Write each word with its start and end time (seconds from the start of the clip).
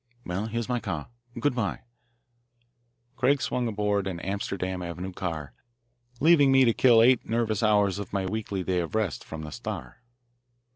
Well, 0.25 0.47
here's 0.47 0.67
my 0.67 0.79
car. 0.79 1.09
Good 1.39 1.53
bye." 1.53 1.81
Craig 3.17 3.39
swung 3.39 3.67
aboard 3.67 4.07
an 4.07 4.19
Amsterdam 4.21 4.81
Avenue 4.81 5.11
car, 5.13 5.53
leaving 6.19 6.51
me 6.51 6.65
to 6.65 6.73
kill 6.73 7.03
eight 7.03 7.29
nervous 7.29 7.61
hours 7.61 7.99
of 7.99 8.11
my 8.11 8.25
weekly 8.25 8.63
day 8.63 8.79
of 8.79 8.95
rest 8.95 9.23
from 9.23 9.43
the 9.43 9.51
Star. 9.51 10.01